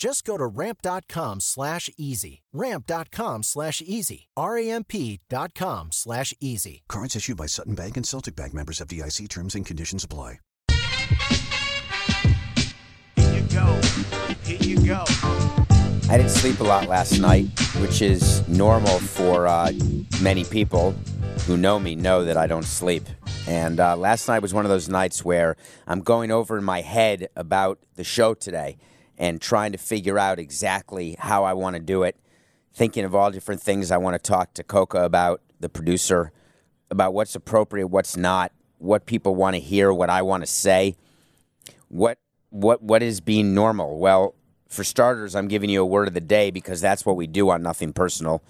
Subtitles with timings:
[0.00, 2.40] Just go to ramp.com slash easy.
[2.54, 4.28] Ramp.com slash easy.
[4.34, 6.84] R-A-M-P dot com slash easy.
[6.88, 10.40] Cards issued by Sutton Bank and Celtic Bank members of FDIC terms and conditions apply.
[13.14, 13.80] Here you go.
[14.42, 15.04] Here you go.
[16.08, 17.48] I didn't sleep a lot last night,
[17.80, 19.70] which is normal for uh,
[20.22, 20.92] many people
[21.46, 23.04] who know me know that I don't sleep.
[23.46, 26.80] And uh, last night was one of those nights where I'm going over in my
[26.80, 28.78] head about the show today
[29.20, 32.16] and trying to figure out exactly how I want to do it,
[32.72, 36.32] thinking of all different things I want to talk to Coca about, the producer,
[36.90, 40.96] about what's appropriate, what's not, what people want to hear, what I want to say,
[41.88, 43.98] what what what is being normal.
[43.98, 44.34] Well,
[44.68, 47.50] for starters, I'm giving you a word of the day because that's what we do
[47.50, 48.42] on Nothing Personal.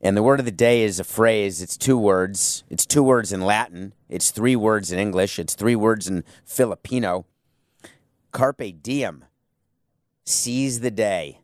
[0.00, 1.60] And the word of the day is a phrase.
[1.60, 2.62] It's two words.
[2.70, 3.94] It's two words in Latin.
[4.08, 5.40] It's three words in English.
[5.40, 7.26] It's three words in Filipino.
[8.30, 9.24] Carpe diem.
[10.28, 11.40] Seize the day.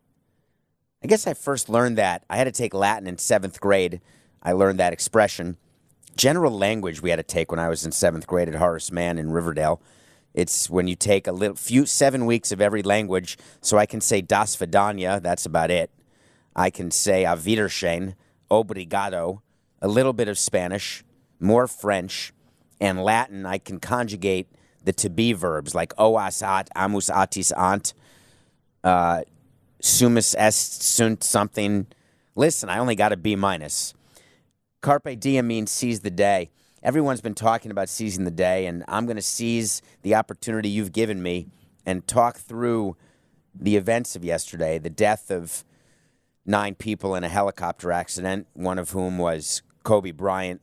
[1.03, 2.23] I guess I first learned that.
[2.29, 3.99] I had to take Latin in seventh grade.
[4.43, 5.57] I learned that expression.
[6.15, 9.17] General language we had to take when I was in seventh grade at Horace Mann
[9.17, 9.81] in Riverdale.
[10.35, 13.39] It's when you take a little few seven weeks of every language.
[13.59, 15.19] So I can say das vidania.
[15.19, 15.89] That's about it.
[16.55, 18.13] I can say auf Wiedersehen,
[18.51, 19.41] obrigado,
[19.81, 21.03] a little bit of Spanish,
[21.39, 22.33] more French,
[22.79, 23.47] and Latin.
[23.47, 24.47] I can conjugate
[24.83, 27.95] the to be verbs like oas at, amus atis ant,
[28.85, 29.23] uh,
[29.81, 31.87] sumus est sunt something.
[32.35, 33.93] Listen, I only got a B minus.
[34.81, 36.51] Carpe diem means seize the day.
[36.83, 40.91] Everyone's been talking about seizing the day, and I'm going to seize the opportunity you've
[40.91, 41.47] given me
[41.83, 42.95] and talk through
[43.59, 45.65] the events of yesterday, the death of
[46.45, 50.61] nine people in a helicopter accident, one of whom was Kobe Bryant,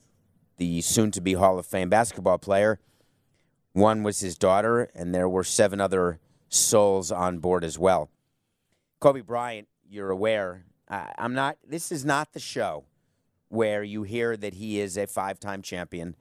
[0.59, 2.78] the soon to be Hall of Fame basketball player.
[3.72, 8.10] One was his daughter, and there were seven other souls on board as well.
[9.02, 12.84] Kobe Bryant, you're aware, I, I'm not, this is not the show
[13.48, 16.14] where you hear that he is a five time champion,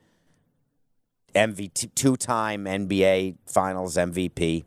[1.35, 4.63] MV, two time NBA Finals MVP.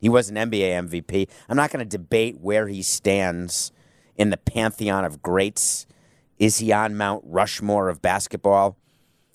[0.00, 1.28] He was an NBA MVP.
[1.48, 3.70] I'm not going to debate where he stands
[4.16, 5.86] in the pantheon of greats.
[6.40, 8.76] Is he on Mount Rushmore of basketball?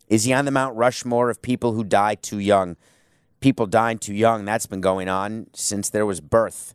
[0.10, 2.76] Is he on the Mount Rushmore of people who die too young?
[3.40, 6.74] People dying too young, that's been going on since there was birth.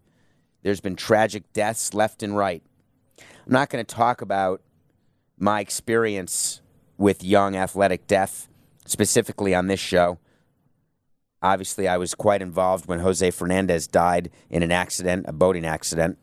[0.62, 2.62] There's been tragic deaths left and right.
[3.18, 4.62] I'm not going to talk about
[5.38, 6.60] my experience
[6.96, 8.48] with young athletic death,
[8.86, 10.18] specifically on this show.
[11.42, 16.18] Obviously, I was quite involved when Jose Fernandez died in an accident, a boating accident.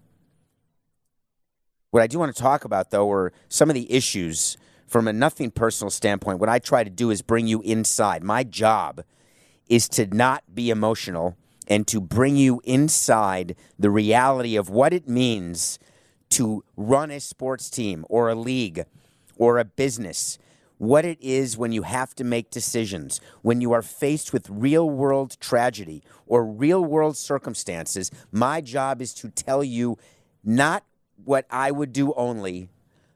[1.91, 4.55] What I do want to talk about, though, are some of the issues
[4.87, 6.39] from a nothing personal standpoint.
[6.39, 8.23] What I try to do is bring you inside.
[8.23, 9.03] My job
[9.67, 11.35] is to not be emotional
[11.69, 15.77] and to bring you inside the reality of what it means
[16.29, 18.85] to run a sports team or a league
[19.37, 20.37] or a business,
[20.79, 24.89] what it is when you have to make decisions, when you are faced with real
[24.89, 28.11] world tragedy or real world circumstances.
[28.31, 29.97] My job is to tell you
[30.43, 30.83] not
[31.23, 32.69] what I would do only,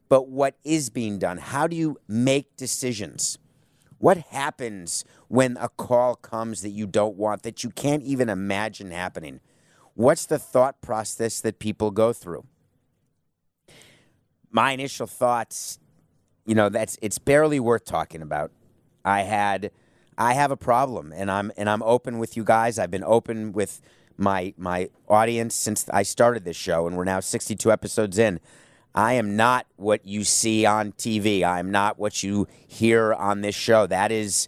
[0.09, 1.37] but what is being done.
[1.37, 3.37] How do you make decisions?
[4.03, 8.91] What happens when a call comes that you don't want, that you can't even imagine
[8.91, 9.39] happening?
[9.93, 12.43] What's the thought process that people go through?
[14.51, 15.79] My initial thoughts,
[16.45, 18.51] you know, that's it's barely worth talking about.
[19.05, 19.71] I had
[20.17, 22.77] I have a problem and I'm and I'm open with you guys.
[22.77, 23.79] I've been open with
[24.17, 28.41] my my audience since I started this show and we're now 62 episodes in.
[28.95, 31.43] I am not what you see on TV.
[31.43, 33.87] I'm not what you hear on this show.
[33.87, 34.47] That is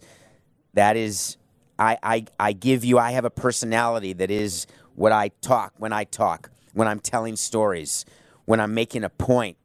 [0.74, 1.36] that is
[1.78, 5.92] I I I give you I have a personality that is what I talk when
[5.92, 8.04] I talk, when I'm telling stories,
[8.46, 9.56] when I'm making a point.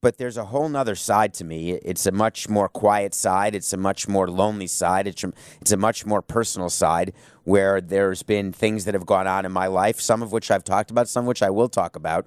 [0.00, 1.72] but there's a whole nother side to me.
[1.72, 3.54] It's a much more quiet side.
[3.54, 5.06] It's a much more lonely side.
[5.08, 5.24] It's
[5.60, 7.12] it's a much more personal side
[7.44, 10.64] where there's been things that have gone on in my life, some of which I've
[10.64, 12.26] talked about, some of which I will talk about.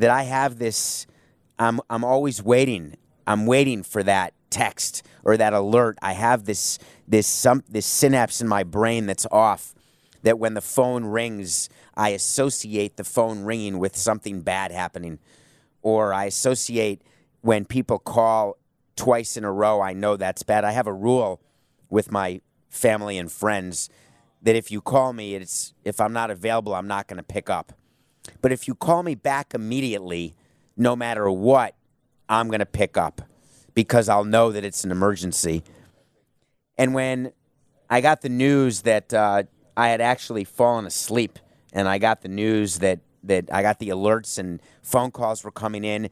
[0.00, 1.06] That I have this,
[1.58, 2.96] I'm, I'm always waiting.
[3.26, 5.98] I'm waiting for that text or that alert.
[6.00, 9.74] I have this, this, some, this synapse in my brain that's off
[10.22, 15.18] that when the phone rings, I associate the phone ringing with something bad happening
[15.82, 17.02] or I associate
[17.42, 18.56] when people call
[18.96, 20.64] twice in a row, I know that's bad.
[20.64, 21.42] I have a rule
[21.90, 23.90] with my family and friends
[24.40, 27.50] that if you call me, it's if I'm not available, I'm not going to pick
[27.50, 27.74] up.
[28.42, 30.34] But if you call me back immediately,
[30.76, 31.74] no matter what,
[32.28, 33.22] I'm going to pick up
[33.74, 35.62] because I'll know that it's an emergency.
[36.78, 37.32] And when
[37.88, 39.42] I got the news that uh,
[39.76, 41.38] I had actually fallen asleep,
[41.72, 45.50] and I got the news that that I got the alerts and phone calls were
[45.50, 46.08] coming in,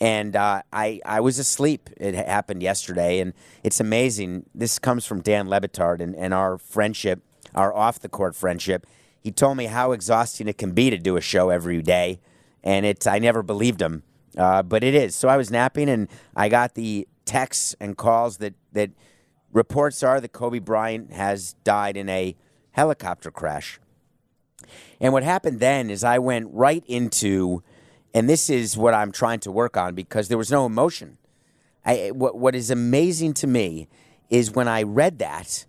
[0.00, 1.88] and uh, I I was asleep.
[1.96, 3.32] It happened yesterday, and
[3.62, 4.46] it's amazing.
[4.54, 7.22] This comes from Dan Le Batard and, and our friendship,
[7.54, 8.86] our off the court friendship.
[9.20, 12.20] He told me how exhausting it can be to do a show every day,
[12.64, 14.02] and it's I never believed him,
[14.36, 15.14] uh, but it is.
[15.14, 18.90] So I was napping, and I got the texts and calls that that
[19.52, 22.34] reports are that Kobe Bryant has died in a
[22.72, 23.78] helicopter crash.
[25.00, 27.62] And what happened then is I went right into,
[28.14, 31.18] and this is what I'm trying to work on because there was no emotion.
[31.84, 33.88] I, what, what is amazing to me
[34.28, 35.66] is when I read that,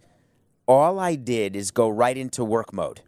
[0.67, 3.01] all I did is go right into work mode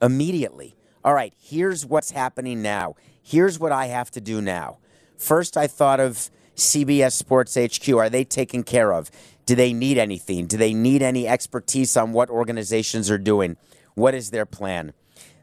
[0.00, 0.76] immediately.
[1.04, 2.94] All right, here's what's happening now.
[3.22, 4.78] Here's what I have to do now.
[5.16, 7.88] First, I thought of CBS Sports HQ.
[7.94, 9.10] Are they taken care of?
[9.46, 10.46] Do they need anything?
[10.46, 13.56] Do they need any expertise on what organizations are doing?
[13.94, 14.92] What is their plan?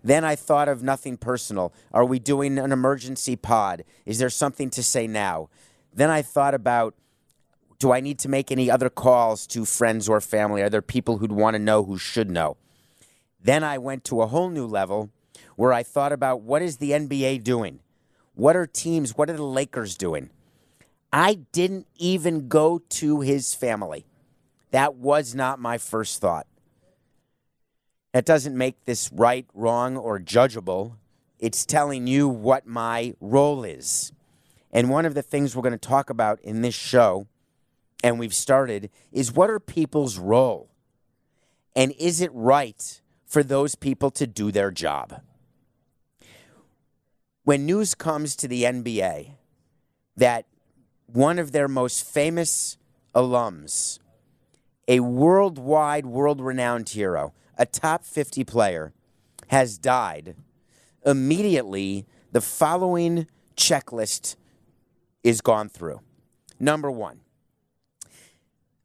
[0.03, 1.73] Then I thought of nothing personal.
[1.93, 3.85] Are we doing an emergency pod?
[4.05, 5.49] Is there something to say now?
[5.93, 6.95] Then I thought about
[7.79, 10.61] do I need to make any other calls to friends or family?
[10.61, 12.55] Are there people who'd want to know who should know?
[13.43, 15.09] Then I went to a whole new level
[15.57, 17.79] where I thought about what is the NBA doing?
[18.35, 20.29] What are teams, what are the Lakers doing?
[21.11, 24.05] I didn't even go to his family.
[24.71, 26.47] That was not my first thought.
[28.13, 30.95] That doesn't make this right, wrong, or judgeable.
[31.37, 34.11] It's telling you what my role is.
[34.71, 37.27] And one of the things we're going to talk about in this show,
[38.03, 40.69] and we've started, is what are people's role?
[41.75, 43.01] And is it right
[43.33, 45.19] for those people to do their job?
[47.43, 49.31] When news comes to the NBA
[50.15, 50.45] that
[51.07, 52.77] one of their most famous
[53.15, 53.97] alums,
[54.87, 58.93] a worldwide, world renowned hero, a top 50 player
[59.47, 60.35] has died,
[61.03, 63.25] immediately the following
[63.57, 64.35] checklist
[65.23, 66.01] is gone through.
[66.59, 67.21] Number one,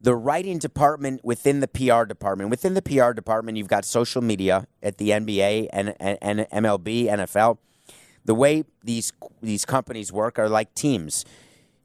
[0.01, 2.49] the writing department within the PR department.
[2.49, 7.05] Within the PR department, you've got social media at the NBA and, and, and MLB,
[7.05, 7.57] NFL.
[8.25, 9.11] The way these
[9.41, 11.25] these companies work are like teams.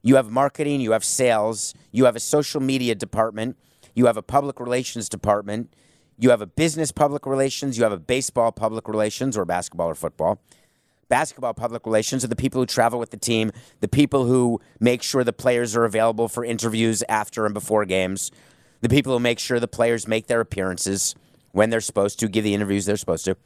[0.03, 3.57] You have marketing, you have sales, you have a social media department,
[3.95, 5.73] you have a public relations department,
[6.19, 9.95] you have a business public relations, you have a baseball public relations, or basketball or
[9.95, 10.39] football.
[11.07, 15.03] Basketball public relations are the people who travel with the team, the people who make
[15.03, 18.31] sure the players are available for interviews after and before games,
[18.81, 21.15] the people who make sure the players make their appearances
[21.51, 23.37] when they're supposed to, give the interviews they're supposed to.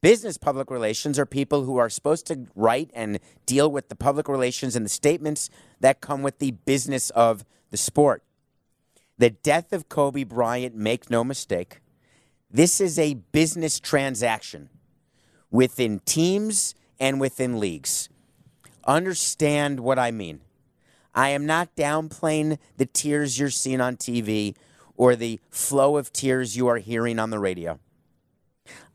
[0.00, 4.28] Business public relations are people who are supposed to write and deal with the public
[4.28, 5.48] relations and the statements
[5.78, 8.24] that come with the business of the sport.
[9.18, 11.80] The death of Kobe Bryant, make no mistake,
[12.50, 14.68] this is a business transaction
[15.52, 18.08] within teams and within leagues.
[18.84, 20.40] Understand what I mean.
[21.14, 24.56] I am not downplaying the tears you're seeing on TV
[24.96, 27.78] or the flow of tears you are hearing on the radio.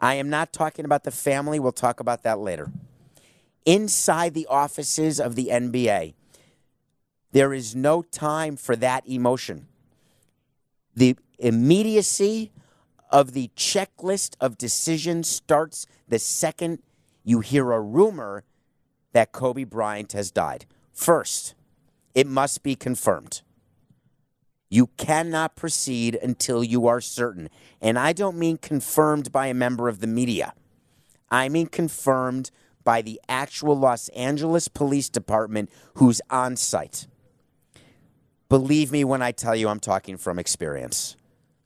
[0.02, 1.60] I am not talking about the family.
[1.60, 2.72] We'll talk about that later.
[3.66, 6.14] Inside the offices of the NBA,
[7.34, 9.68] there is no time for that emotion.
[10.96, 12.52] The immediacy
[13.10, 16.80] of the checklist of decisions starts the second
[17.24, 18.44] you hear a rumor
[19.14, 20.66] that Kobe Bryant has died.
[20.94, 21.56] First,
[22.16, 23.42] it must be confirmed.
[24.70, 27.50] You cannot proceed until you are certain.
[27.82, 30.54] And I don't mean confirmed by a member of the media,
[31.30, 32.52] I mean confirmed
[32.84, 37.08] by the actual Los Angeles Police Department who's on site.
[38.50, 41.18] Believe me when I tell you I'm talking from experience,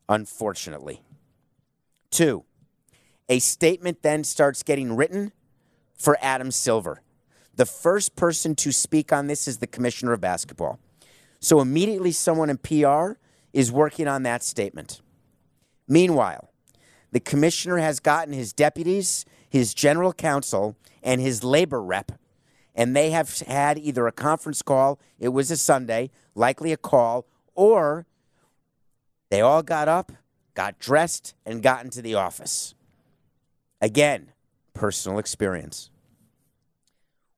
[0.10, 1.03] unfortunately.
[2.11, 2.43] Two,
[3.29, 5.31] a statement then starts getting written
[5.95, 7.01] for Adam Silver,
[7.55, 10.79] The first person to speak on this is the commissioner of basketball.
[11.39, 13.13] So immediately, someone in PR
[13.53, 15.01] is working on that statement.
[15.87, 16.49] Meanwhile,
[17.11, 22.13] the commissioner has gotten his deputies, his general counsel, and his labor rep,
[22.73, 27.25] and they have had either a conference call, it was a Sunday, likely a call,
[27.53, 28.05] or
[29.29, 30.11] they all got up,
[30.53, 32.74] got dressed, and got into the office.
[33.81, 34.31] Again,
[34.74, 35.89] personal experience.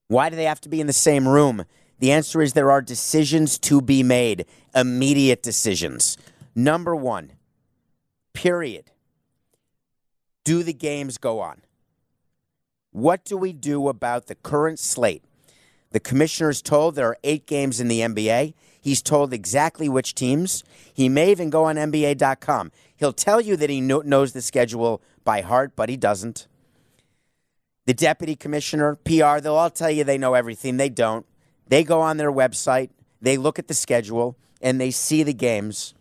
[0.07, 1.65] Why do they have to be in the same room?
[1.99, 6.17] The answer is there are decisions to be made, immediate decisions.
[6.55, 7.31] Number one,
[8.33, 8.91] period.
[10.43, 11.61] Do the games go on?
[12.91, 15.23] What do we do about the current slate?
[15.91, 18.53] The commissioner is told there are eight games in the NBA.
[18.83, 20.61] He's told exactly which teams.
[20.93, 22.73] He may even go on NBA.com.
[22.97, 26.47] He'll tell you that he knows the schedule by heart, but he doesn't.
[27.85, 30.75] The deputy commissioner, PR, they'll all tell you they know everything.
[30.75, 31.25] They don't.
[31.67, 32.89] They go on their website,
[33.21, 35.93] they look at the schedule, and they see the games.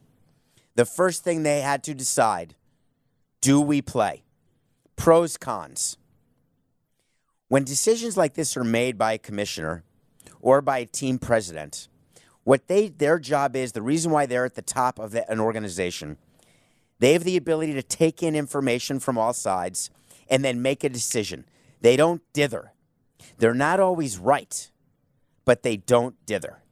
[0.74, 2.56] The first thing they had to decide
[3.40, 4.24] do we play?
[4.96, 5.98] Pros, cons.
[7.46, 9.84] When decisions like this are made by a commissioner
[10.40, 11.88] or by a team president,
[12.44, 16.16] what they their job is, the reason why they're at the top of an organization,
[16.99, 19.90] they have the ability to take in information from all sides
[20.28, 21.44] and then make a decision.
[21.80, 22.72] They don't dither.
[23.38, 24.70] They're not always right,
[25.44, 26.62] but they don't dither.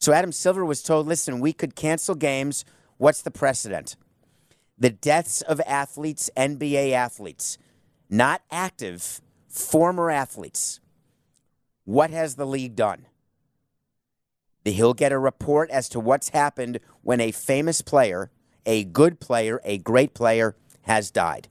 [0.00, 2.64] So Adam Silver was told, listen, we could cancel games.
[2.98, 3.96] What's the precedent?
[4.76, 7.56] The deaths of athletes, NBA athletes,
[8.10, 10.80] not active, former athletes.
[11.84, 13.06] What has the league done?
[14.64, 18.30] He'll get a report as to what's happened when a famous player,
[18.64, 21.48] a good player, a great player, has died.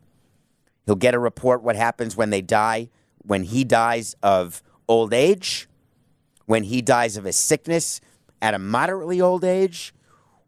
[0.86, 2.90] He'll get a report what happens when they die,
[3.20, 5.68] when he dies of old age,
[6.46, 8.02] when he dies of a sickness
[8.42, 9.94] at a moderately old age,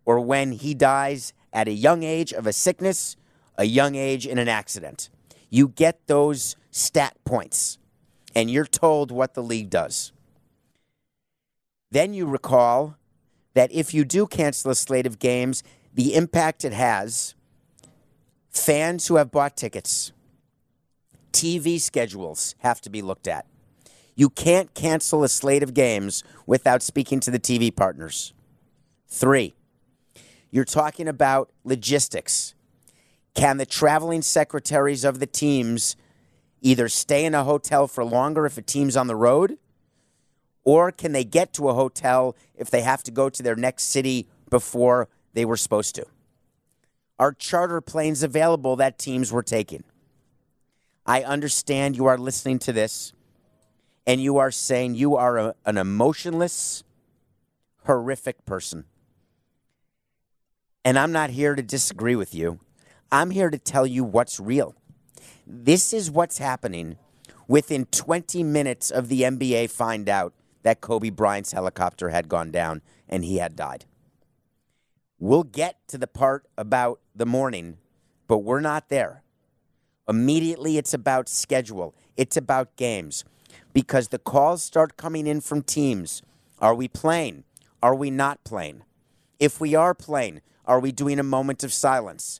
[0.05, 3.15] or when he dies at a young age of a sickness,
[3.57, 5.09] a young age in an accident.
[5.49, 7.77] You get those stat points,
[8.33, 10.12] and you're told what the league does.
[11.93, 12.97] Then you recall
[13.53, 15.61] that if you do cancel a slate of games,
[15.93, 17.35] the impact it has,
[18.49, 20.11] fans who have bought tickets,
[21.31, 23.45] TV schedules have to be looked at.
[24.15, 28.33] You can't cancel a slate of games without speaking to the TV partners.
[29.07, 29.53] Three,
[30.49, 32.55] you're talking about logistics.
[33.35, 35.95] Can the traveling secretaries of the teams
[36.59, 39.59] either stay in a hotel for longer if a team's on the road,
[40.63, 43.85] or can they get to a hotel if they have to go to their next
[43.85, 46.05] city before they were supposed to?
[47.19, 49.83] Are charter planes available that teams were taking?
[51.05, 53.13] I understand you are listening to this
[54.05, 56.83] and you are saying you are a, an emotionless,
[57.85, 58.85] horrific person.
[60.85, 62.59] And I'm not here to disagree with you.
[63.11, 64.75] I'm here to tell you what's real.
[65.45, 66.97] This is what's happening
[67.47, 72.81] within 20 minutes of the NBA find out that Kobe Bryant's helicopter had gone down
[73.07, 73.85] and he had died.
[75.19, 77.77] We'll get to the part about the morning,
[78.27, 79.23] but we're not there.
[80.07, 83.23] Immediately, it's about schedule, it's about games
[83.71, 86.21] because the calls start coming in from teams.
[86.59, 87.43] Are we playing?
[87.81, 88.83] Are we not playing?
[89.39, 92.39] If we are playing, are we doing a moment of silence?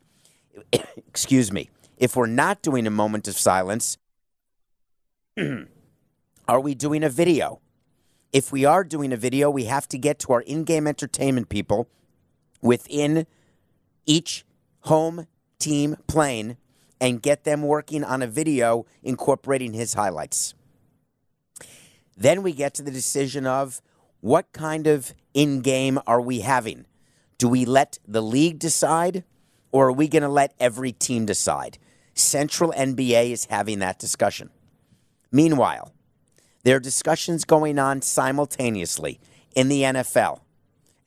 [0.95, 1.69] Excuse me.
[1.97, 3.97] If we're not doing a moment of silence,
[6.47, 7.59] are we doing a video?
[8.33, 11.49] If we are doing a video, we have to get to our in game entertainment
[11.49, 11.87] people
[12.63, 13.27] within
[14.07, 14.43] each
[14.81, 15.27] home
[15.59, 16.57] team plane
[16.99, 20.55] and get them working on a video incorporating his highlights.
[22.17, 23.83] Then we get to the decision of
[24.19, 26.87] what kind of in game are we having?
[27.37, 29.25] Do we let the league decide
[29.71, 31.77] or are we going to let every team decide?
[32.15, 34.49] Central NBA is having that discussion.
[35.31, 35.92] Meanwhile,
[36.63, 39.19] there are discussions going on simultaneously
[39.55, 40.39] in the NFL.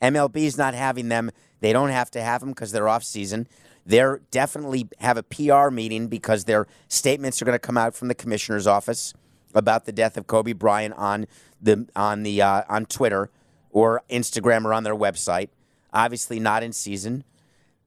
[0.01, 1.31] MLB is not having them.
[1.61, 3.49] They don't have to have them because they're off season.
[3.85, 8.09] They're definitely have a PR meeting because their statements are going to come out from
[8.09, 9.15] the commissioner's office
[9.55, 11.27] about the death of Kobe Bryant on
[11.63, 13.31] the on the uh, on Twitter
[13.71, 15.49] or Instagram or on their website.
[15.93, 17.25] Obviously, not in season,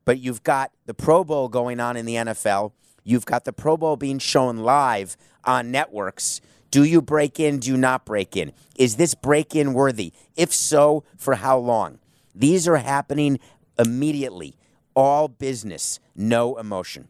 [0.05, 2.71] but you've got the Pro Bowl going on in the NFL.
[3.03, 6.41] You've got the Pro Bowl being shown live on networks.
[6.71, 7.59] Do you break in?
[7.59, 8.51] Do you not break in?
[8.75, 10.13] Is this break in worthy?
[10.35, 11.99] If so, for how long?
[12.35, 13.39] These are happening
[13.77, 14.55] immediately.
[14.95, 17.07] All business, no emotion.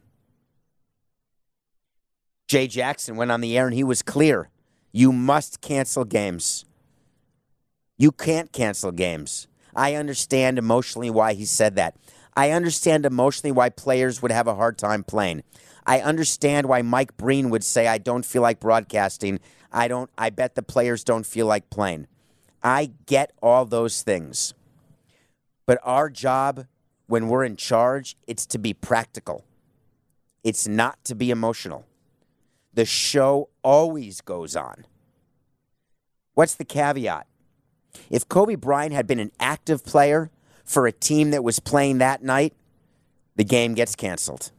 [2.48, 4.48] Jay Jackson went on the air and he was clear.
[4.92, 6.64] You must cancel games.
[7.96, 9.46] You can't cancel games.
[9.76, 11.96] I understand emotionally why he said that.
[12.36, 15.42] I understand emotionally why players would have a hard time playing.
[15.90, 19.40] I understand why Mike Breen would say, I don't feel like broadcasting.
[19.72, 22.06] I don't I bet the players don't feel like playing.
[22.62, 24.54] I get all those things.
[25.66, 26.66] But our job
[27.08, 29.44] when we're in charge, it's to be practical.
[30.44, 31.86] It's not to be emotional.
[32.72, 34.86] The show always goes on.
[36.34, 37.26] What's the caveat?
[38.08, 40.30] If Kobe Bryant had been an active player
[40.64, 42.54] for a team that was playing that night,
[43.34, 44.52] the game gets canceled.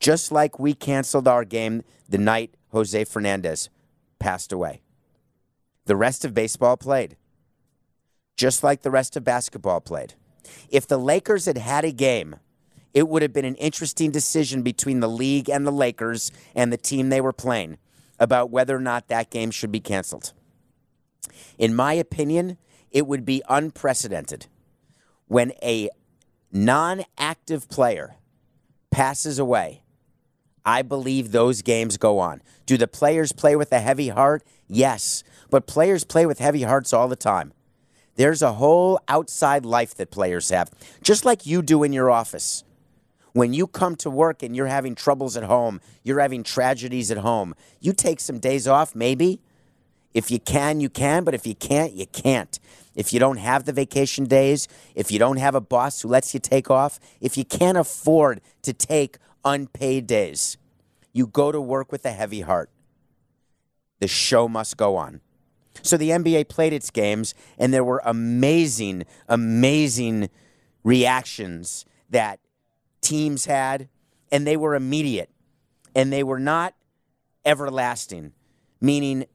[0.00, 3.68] Just like we canceled our game the night Jose Fernandez
[4.18, 4.80] passed away.
[5.84, 7.16] The rest of baseball played,
[8.36, 10.14] just like the rest of basketball played.
[10.70, 12.36] If the Lakers had had a game,
[12.94, 16.76] it would have been an interesting decision between the league and the Lakers and the
[16.76, 17.78] team they were playing
[18.18, 20.32] about whether or not that game should be canceled.
[21.58, 22.56] In my opinion,
[22.90, 24.46] it would be unprecedented
[25.26, 25.90] when a
[26.52, 28.16] non active player
[28.90, 29.82] passes away.
[30.70, 32.42] I believe those games go on.
[32.64, 34.44] Do the players play with a heavy heart?
[34.68, 35.24] Yes.
[35.50, 37.52] But players play with heavy hearts all the time.
[38.14, 40.70] There's a whole outside life that players have,
[41.02, 42.62] just like you do in your office.
[43.32, 47.18] When you come to work and you're having troubles at home, you're having tragedies at
[47.18, 49.40] home, you take some days off, maybe.
[50.14, 52.60] If you can, you can, but if you can't, you can't.
[52.94, 56.32] If you don't have the vacation days, if you don't have a boss who lets
[56.32, 60.58] you take off, if you can't afford to take unpaid days,
[61.12, 62.70] you go to work with a heavy heart.
[64.00, 65.20] The show must go on.
[65.82, 70.28] So the NBA played its games, and there were amazing, amazing
[70.82, 72.40] reactions that
[73.00, 73.88] teams had,
[74.32, 75.30] and they were immediate,
[75.94, 76.74] and they were not
[77.44, 78.32] everlasting,
[78.80, 79.26] meaning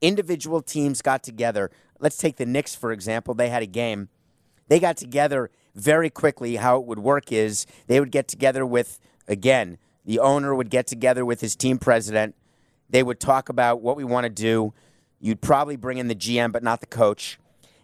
[0.00, 1.70] individual teams got together.
[2.00, 3.34] Let's take the Knicks, for example.
[3.34, 4.08] They had a game.
[4.68, 6.56] They got together very quickly.
[6.56, 10.86] How it would work is they would get together with, again, the owner would get
[10.86, 12.34] together with his team president.
[12.88, 14.72] They would talk about what we want to do.
[15.20, 17.38] You'd probably bring in the GM, but not the coach.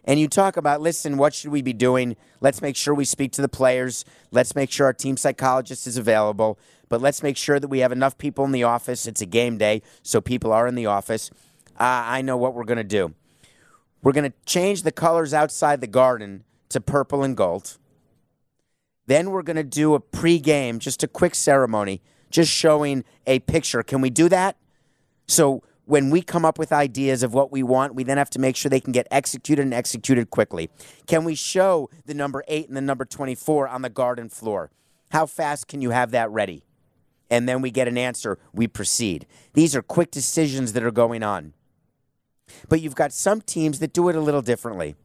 [0.05, 2.15] And you talk about, listen, what should we be doing?
[2.41, 4.05] Let's make sure we speak to the players.
[4.31, 6.57] Let's make sure our team psychologist is available.
[6.89, 9.05] But let's make sure that we have enough people in the office.
[9.05, 11.29] It's a game day, so people are in the office.
[11.79, 13.13] Uh, I know what we're going to do.
[14.01, 17.77] We're going to change the colors outside the garden to purple and gold.
[19.05, 22.01] Then we're going to do a pregame, just a quick ceremony,
[22.35, 23.81] just showing a picture.
[23.81, 24.57] Can we do that?
[25.25, 28.39] So when we come up with ideas of what we want, we then have to
[28.39, 30.69] make sure they can get executed and executed quickly.
[31.07, 34.69] Can we show the number eight and the number 24 on the garden floor?
[35.11, 36.65] How fast can you have that ready?
[37.29, 39.25] And then we get an answer, we proceed.
[39.53, 41.53] These are quick decisions that are going on.
[42.67, 44.95] But you've got some teams that do it a little differently.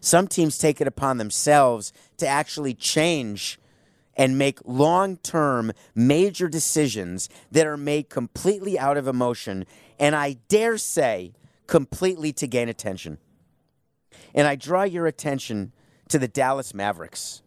[0.00, 3.58] Some teams take it upon themselves to actually change
[4.20, 9.64] and make long term major decisions that are made completely out of emotion,
[9.98, 11.32] and I dare say,
[11.66, 13.16] completely to gain attention.
[14.34, 15.72] And I draw your attention
[16.08, 17.40] to the Dallas Mavericks,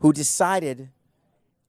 [0.00, 0.90] who decided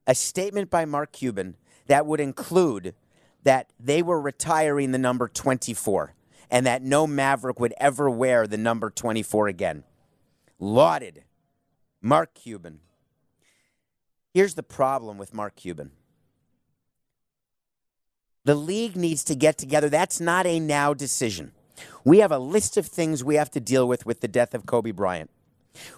[0.06, 1.56] a statement by Mark Cuban
[1.88, 2.96] that would include
[3.44, 6.14] that they were retiring the number 24
[6.52, 9.86] and that no Maverick would ever wear the number 24 again.
[10.60, 11.24] Lauded
[12.02, 12.82] Mark Cuban.
[14.36, 15.92] Here's the problem with Mark Cuban.
[18.44, 19.88] The league needs to get together.
[19.88, 21.54] That's not a now decision.
[22.04, 24.66] We have a list of things we have to deal with with the death of
[24.66, 25.30] Kobe Bryant.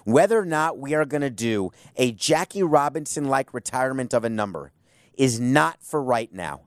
[0.04, 4.30] Whether or not we are going to do a Jackie Robinson like retirement of a
[4.30, 4.72] number
[5.18, 6.62] is not for right now.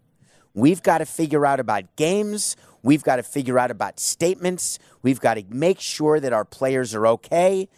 [0.52, 2.56] We've got to figure out about games.
[2.82, 4.80] We've got to figure out about statements.
[5.02, 7.68] We've got to make sure that our players are okay.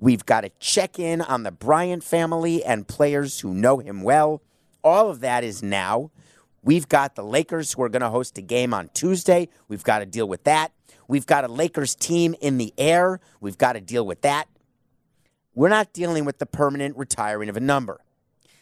[0.00, 4.42] We've got to check in on the Bryant family and players who know him well.
[4.82, 6.10] All of that is now.
[6.62, 9.48] We've got the Lakers who are going to host a game on Tuesday.
[9.68, 10.72] We've got to deal with that.
[11.06, 13.20] We've got a Lakers team in the air.
[13.40, 14.48] We've got to deal with that.
[15.54, 18.00] We're not dealing with the permanent retiring of a number.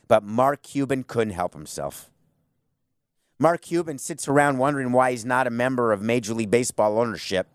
[0.09, 2.11] But Mark Cuban couldn't help himself.
[3.39, 7.47] Mark Cuban sits around wondering why he's not a member of Major League Baseball ownership.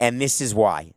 [0.00, 0.93] And this is why.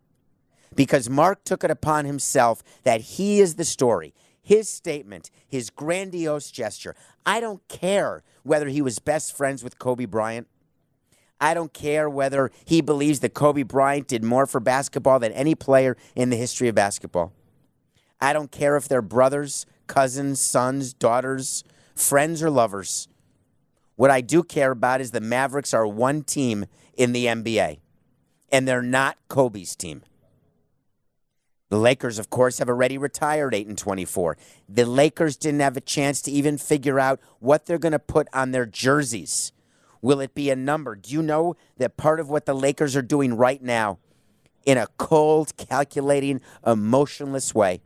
[0.77, 4.13] Because Mark took it upon himself that he is the story.
[4.41, 6.95] His statement, his grandiose gesture.
[7.25, 10.47] I don't care whether he was best friends with Kobe Bryant.
[11.41, 15.55] I don't care whether he believes that Kobe Bryant did more for basketball than any
[15.55, 17.33] player in the history of basketball.
[18.21, 21.63] I don't care if they're brothers, cousins, sons, daughters,
[21.95, 23.07] friends, or lovers.
[23.95, 27.79] What I do care about is the Mavericks are one team in the NBA,
[28.51, 30.03] and they're not Kobe's team.
[31.69, 34.37] The Lakers, of course, have already retired 8 and 24.
[34.69, 38.27] The Lakers didn't have a chance to even figure out what they're going to put
[38.31, 39.51] on their jerseys.
[40.01, 40.95] Will it be a number?
[40.95, 43.99] Do you know that part of what the Lakers are doing right now,
[44.65, 47.81] in a cold, calculating, emotionless way,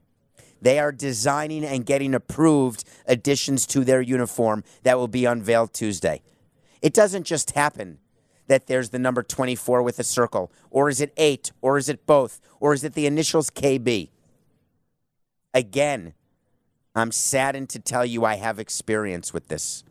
[0.62, 6.22] they are designing and getting approved additions to their uniform that will be unveiled Tuesday.
[6.82, 8.00] It doesn't just happen
[8.52, 12.06] that there's the number 24 with a circle, or is it 8, or is it
[12.06, 14.10] both, or is it the initials KB?
[15.54, 16.14] Again,
[16.94, 19.86] I'm saddened to tell you I have experience with this.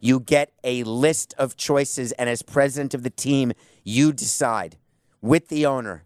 [0.00, 3.52] You get a list of choices, and as president of the team,
[3.84, 4.76] you decide
[5.20, 6.02] with the owner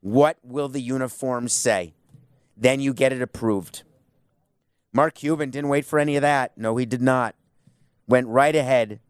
[0.00, 1.94] what will the uniform say.
[2.56, 3.82] Then you get it approved.
[4.92, 6.56] Mark Cuban didn't wait for any of that.
[6.56, 7.34] No, he did not.
[8.06, 9.00] Went right ahead,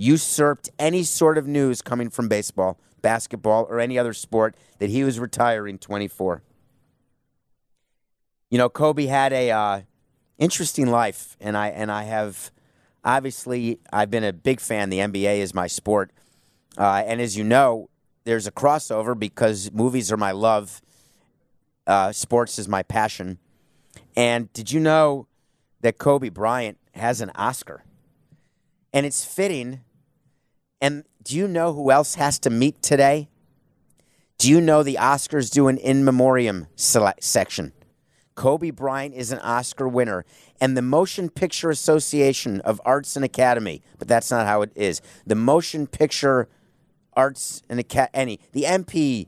[0.00, 5.04] usurped any sort of news coming from baseball, basketball, or any other sport that he
[5.04, 6.42] was retiring 24.
[8.50, 9.80] You know, Kobe had a uh,
[10.38, 12.50] interesting life, and I and I have
[13.04, 14.90] obviously I've been a big fan.
[14.90, 16.10] The NBA is my sport,
[16.76, 17.90] uh, and as you know,
[18.24, 20.80] there's a crossover because movies are my love,
[21.86, 23.38] uh, sports is my passion.
[24.16, 25.26] And did you know
[25.82, 27.84] that Kobe Bryant has an Oscar?
[28.92, 29.82] And it's fitting.
[30.80, 33.28] And do you know who else has to meet today?
[34.38, 37.72] Do you know the Oscars do an in memoriam section?
[38.36, 40.24] Kobe Bryant is an Oscar winner,
[40.62, 45.02] and the Motion Picture Association of Arts and Academy, but that's not how it is.
[45.26, 46.48] The Motion Picture
[47.12, 49.20] Arts and Academy, the MPMMAPA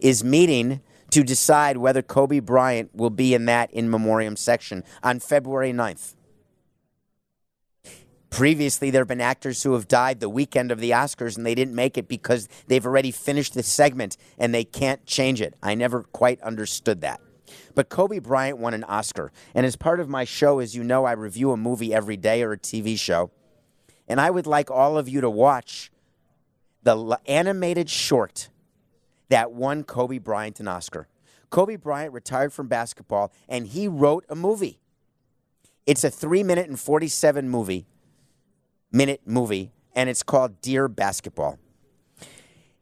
[0.00, 5.20] is meeting to decide whether Kobe Bryant will be in that in memoriam section on
[5.20, 6.15] February 9th.
[8.36, 11.54] Previously, there have been actors who have died the weekend of the Oscars and they
[11.54, 15.54] didn't make it because they've already finished the segment and they can't change it.
[15.62, 17.22] I never quite understood that.
[17.74, 19.32] But Kobe Bryant won an Oscar.
[19.54, 22.42] And as part of my show, as you know, I review a movie every day
[22.42, 23.30] or a TV show.
[24.06, 25.90] And I would like all of you to watch
[26.82, 28.50] the animated short
[29.30, 31.08] that won Kobe Bryant an Oscar.
[31.48, 34.78] Kobe Bryant retired from basketball and he wrote a movie.
[35.86, 37.86] It's a three minute and 47 movie
[38.92, 41.58] minute movie, and it's called Dear Basketball.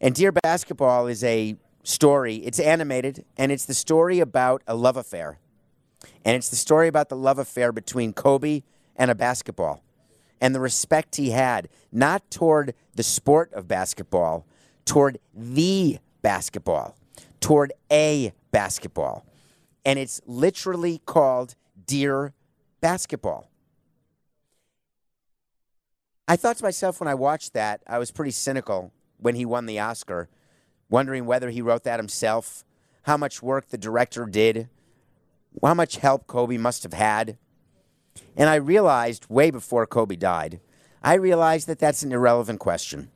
[0.00, 4.96] And Dear Basketball is a story, it's animated, and it's the story about a love
[4.96, 5.38] affair.
[6.24, 8.62] And it's the story about the love affair between Kobe
[8.96, 9.82] and a basketball
[10.40, 14.46] and the respect he had, not toward the sport of basketball,
[14.84, 16.96] toward the basketball,
[17.40, 19.24] toward a basketball.
[19.84, 21.54] And it's literally called
[21.86, 22.34] Dear
[22.80, 23.50] Basketball.
[26.26, 29.66] I thought to myself when I watched that, I was pretty cynical when he won
[29.66, 30.30] the Oscar,
[30.88, 32.64] wondering whether he wrote that himself,
[33.02, 34.70] how much work the director did,
[35.62, 37.36] how much help Kobe must have had.
[38.36, 40.60] And I realized way before Kobe died,
[41.02, 43.10] I realized that that's an irrelevant question.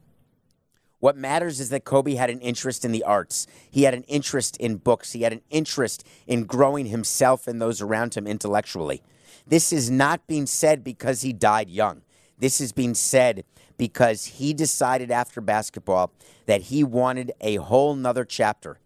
[1.00, 3.46] What matters is that Kobe had an interest in the arts.
[3.70, 5.12] He had an interest in books.
[5.12, 9.02] He had an interest in growing himself and those around him intellectually.
[9.46, 12.02] This is not being said because he died young.
[12.38, 13.44] This is being said
[13.76, 16.12] because he decided after basketball
[16.46, 18.78] that he wanted a whole nother chapter.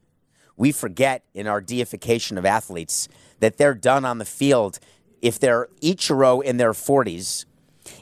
[0.57, 3.09] We forget in our deification of athletes
[3.41, 4.79] that they're done on the field
[5.23, 7.47] if they're each row in their 40s,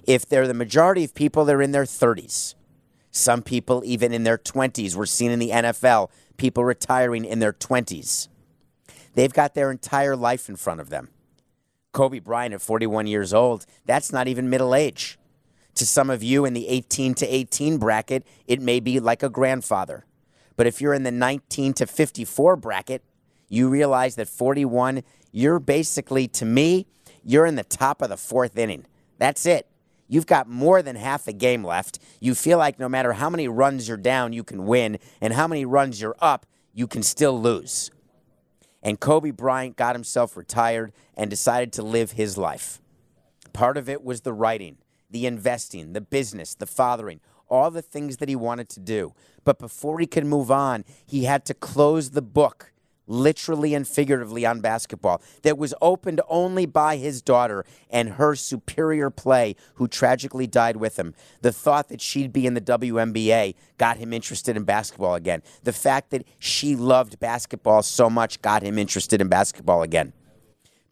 [0.05, 2.55] if they're the majority of people, they're in their 30s.
[3.11, 7.53] Some people, even in their 20s, we're seeing in the NFL people retiring in their
[7.53, 8.29] 20s.
[9.15, 11.11] They've got their entire life in front of them.
[11.93, 15.19] Kobe Bryant at 41 years old, that's not even middle age.
[15.77, 19.31] To some of you in the 18 to 18 bracket, it may be like a
[19.31, 20.05] grandfather.
[20.57, 23.03] But if you're in the 19 to 54 bracket,
[23.49, 25.03] you realize that 41,
[25.33, 26.87] you're basically, to me,
[27.25, 28.87] you're in the top of the fourth inning.
[29.19, 29.67] That's it.
[30.09, 31.99] You've got more than half a game left.
[32.21, 35.47] You feel like no matter how many runs you're down, you can win, and how
[35.47, 37.91] many runs you're up, you can still lose.
[38.83, 42.81] And Kobe Bryant got himself retired and decided to live his life.
[43.53, 44.79] Part of it was the writing
[45.11, 49.13] the investing, the business, the fathering, all the things that he wanted to do.
[49.45, 52.73] But before he could move on, he had to close the book,
[53.07, 59.11] literally and figuratively, on basketball that was opened only by his daughter and her superior
[59.11, 61.13] play, who tragically died with him.
[61.41, 65.43] The thought that she'd be in the WNBA got him interested in basketball again.
[65.65, 70.13] The fact that she loved basketball so much got him interested in basketball again.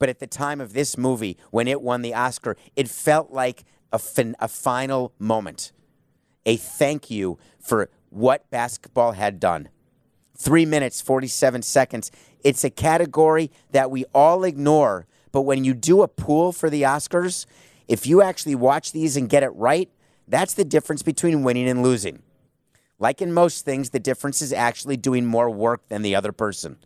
[0.00, 3.64] But at the time of this movie, when it won the Oscar, it felt like
[3.92, 5.72] a, fin- a final moment,
[6.46, 9.68] a thank you for what basketball had done.
[10.36, 12.10] Three minutes, 47 seconds.
[12.44, 15.06] It's a category that we all ignore.
[15.32, 17.44] But when you do a pool for the Oscars,
[17.88, 19.90] if you actually watch these and get it right,
[20.26, 22.22] that's the difference between winning and losing.
[22.98, 26.78] Like in most things, the difference is actually doing more work than the other person.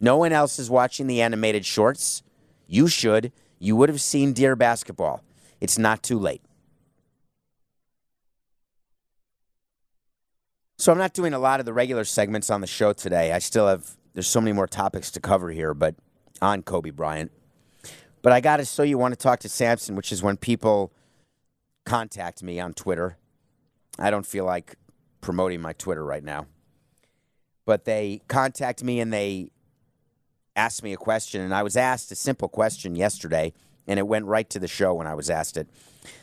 [0.00, 2.22] No one else is watching the animated shorts.
[2.66, 3.32] You should.
[3.58, 5.22] You would have seen Dear Basketball.
[5.60, 6.42] It's not too late.
[10.86, 13.32] So I'm not doing a lot of the regular segments on the show today.
[13.32, 15.96] I still have there's so many more topics to cover here, but
[16.40, 17.32] on Kobe Bryant.
[18.22, 20.92] But I got to so you want to talk to Samson, which is when people
[21.84, 23.16] contact me on Twitter.
[23.98, 24.76] I don't feel like
[25.20, 26.46] promoting my Twitter right now.
[27.64, 29.50] But they contact me and they
[30.54, 33.54] ask me a question and I was asked a simple question yesterday
[33.88, 35.66] and it went right to the show when I was asked it.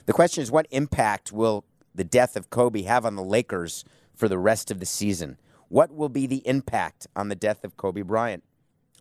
[0.05, 3.83] The question is what impact will the death of Kobe have on the Lakers
[4.23, 5.37] for the rest of the season?
[5.67, 8.41] What will be the impact on the death of Kobe Bryant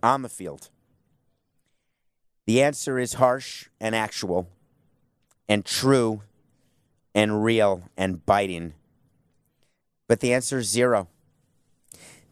[0.03, 0.69] on the field?
[2.45, 4.49] The answer is harsh and actual
[5.49, 6.23] and true
[7.15, 8.75] and real and biting.
[10.09, 11.07] But the answer is zero.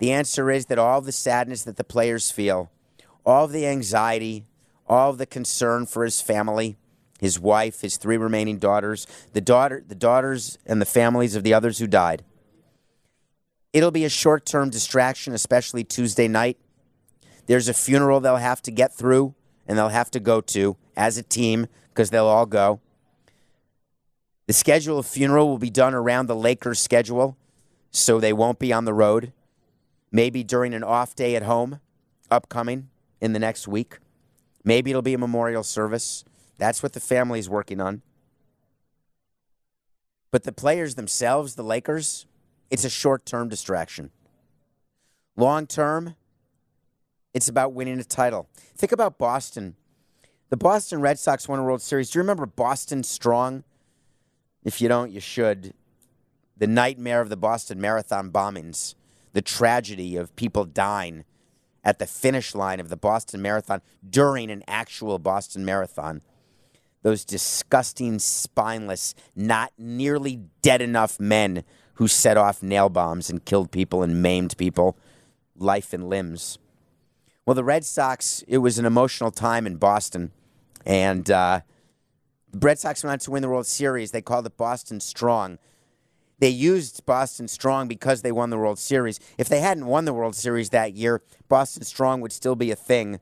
[0.00, 2.72] The answer is that all the sadness that the players feel,
[3.24, 4.46] all the anxiety,
[4.88, 6.76] all the concern for his family,
[7.20, 11.55] his wife, his three remaining daughters, the daughter, the daughters and the families of the
[11.55, 12.24] others who died.
[13.72, 16.59] It'll be a short-term distraction, especially Tuesday night.
[17.46, 19.35] There's a funeral they'll have to get through
[19.66, 22.80] and they'll have to go to as a team because they'll all go.
[24.46, 27.37] The schedule of funeral will be done around the Lakers' schedule,
[27.92, 29.33] so they won't be on the road.
[30.11, 31.78] Maybe during an off day at home,
[32.30, 32.88] upcoming
[33.20, 33.98] in the next week.
[34.64, 36.24] Maybe it'll be a memorial service.
[36.59, 38.02] That's what the family's working on.
[40.33, 42.26] But the players themselves, the Lakers,
[42.70, 44.11] it's a short term distraction.
[45.37, 46.16] Long term,
[47.35, 48.48] it's about winning a title.
[48.76, 49.76] Think about Boston.
[50.48, 52.11] The Boston Red Sox won a World Series.
[52.11, 53.64] Do you remember Boston Strong?
[54.64, 55.74] If you don't, you should.
[56.56, 58.94] The nightmare of the Boston Marathon bombings,
[59.33, 61.24] the tragedy of people dying
[61.83, 66.20] at the finish line of the Boston Marathon during an actual Boston Marathon.
[67.02, 71.64] Those disgusting, spineless, not nearly dead enough men
[72.00, 74.96] who set off nail bombs and killed people and maimed people,
[75.58, 76.58] life and limbs.
[77.44, 80.32] Well, the Red Sox, it was an emotional time in Boston.
[80.86, 81.60] And uh,
[82.50, 84.12] the Red Sox went on to win the World Series.
[84.12, 85.58] They called it Boston Strong.
[86.38, 89.20] They used Boston Strong because they won the World Series.
[89.36, 92.76] If they hadn't won the World Series that year, Boston Strong would still be a
[92.76, 93.20] thing.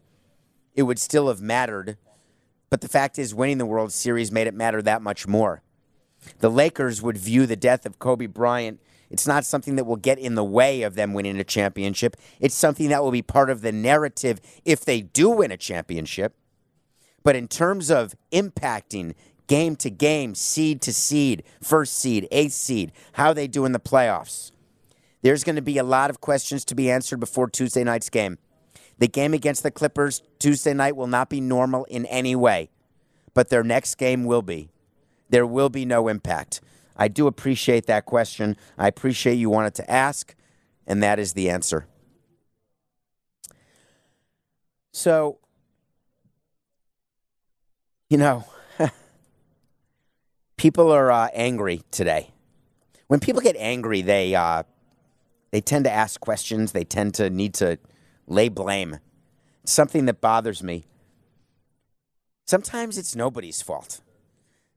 [0.77, 1.97] It would still have mattered.
[2.71, 5.63] But the fact is, winning the World Series made it matter that much more.
[6.39, 8.81] The Lakers would view the death of Kobe Bryant.
[9.11, 12.17] It's not something that will get in the way of them winning a championship.
[12.41, 16.35] It's something that will be part of the narrative if they do win a championship.
[17.23, 19.15] But in terms of impacting
[19.47, 23.81] game to game, seed to seed, first seed, eighth seed, how they do in the
[23.81, 24.53] playoffs.
[25.23, 28.39] There's going to be a lot of questions to be answered before Tuesday night's game.
[28.99, 32.71] The game against the Clippers Tuesday night will not be normal in any way,
[33.35, 34.71] but their next game will be.
[35.29, 36.61] There will be no impact.
[36.97, 38.57] I do appreciate that question.
[38.77, 40.35] I appreciate you wanted to ask,
[40.87, 41.87] and that is the answer.
[44.93, 45.39] So,
[48.11, 48.45] you know,
[50.57, 52.33] people are uh, angry today.
[53.07, 54.65] When people get angry, they uh,
[55.51, 56.73] they tend to ask questions.
[56.73, 57.79] They tend to need to
[58.27, 58.99] lay blame.
[59.63, 60.85] It's something that bothers me.
[62.47, 64.01] Sometimes it's nobody's fault.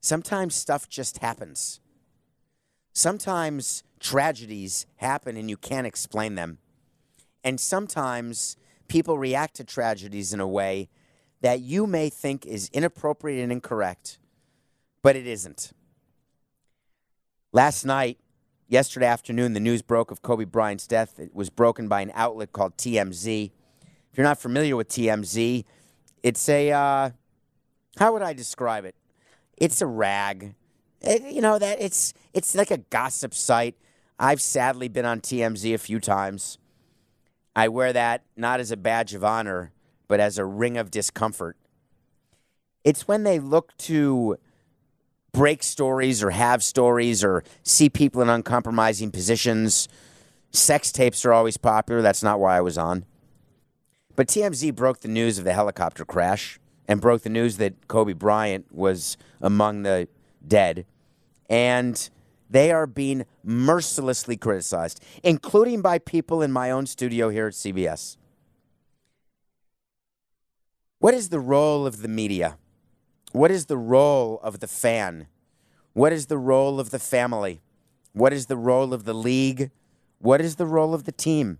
[0.01, 1.79] Sometimes stuff just happens.
[2.91, 6.57] Sometimes tragedies happen and you can't explain them.
[7.43, 10.89] And sometimes people react to tragedies in a way
[11.39, 14.19] that you may think is inappropriate and incorrect
[15.01, 15.71] but it isn't.
[17.51, 18.17] Last night,
[18.67, 21.19] yesterday afternoon, the news broke of Kobe Bryant's death.
[21.19, 23.51] It was broken by an outlet called TMZ.
[24.11, 25.65] If you're not familiar with TMZ,
[26.23, 27.09] it's a, uh,
[27.97, 28.95] how would I describe it?
[29.61, 30.55] It's a rag.
[31.01, 33.75] It, you know that it's it's like a gossip site.
[34.17, 36.57] I've sadly been on TMZ a few times.
[37.55, 39.71] I wear that not as a badge of honor,
[40.07, 41.57] but as a ring of discomfort.
[42.83, 44.37] It's when they look to
[45.31, 49.87] break stories or have stories or see people in uncompromising positions.
[50.49, 52.01] Sex tapes are always popular.
[52.01, 53.05] That's not why I was on.
[54.15, 56.59] But TMZ broke the news of the helicopter crash
[56.91, 60.09] and broke the news that Kobe Bryant was among the
[60.45, 60.85] dead.
[61.49, 62.09] And
[62.49, 68.17] they are being mercilessly criticized, including by people in my own studio here at CBS.
[70.99, 72.57] What is the role of the media?
[73.31, 75.27] What is the role of the fan?
[75.93, 77.61] What is the role of the family?
[78.11, 79.71] What is the role of the league?
[80.19, 81.59] What is the role of the team?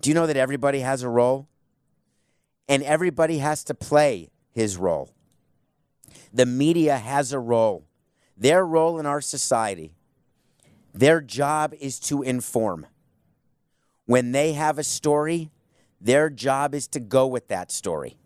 [0.00, 1.48] Do you know that everybody has a role?
[2.68, 5.10] And everybody has to play his role.
[6.32, 7.86] The media has a role.
[8.36, 9.94] Their role in our society,
[10.94, 12.86] their job is to inform.
[14.06, 15.50] When they have a story,
[16.00, 18.16] their job is to go with that story.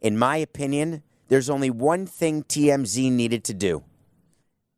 [0.00, 3.84] In my opinion, there's only one thing TMZ needed to do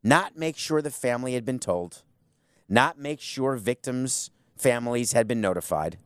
[0.05, 2.03] not make sure the family had been told,
[2.69, 5.97] not make sure victims' families had been notified.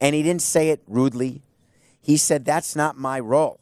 [0.00, 1.42] And he didn't say it rudely.
[2.00, 3.60] He said, That's not my role.